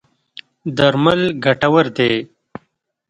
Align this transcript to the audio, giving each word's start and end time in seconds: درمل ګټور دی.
درمل 0.77 1.21
ګټور 1.43 1.85
دی. 1.97 2.13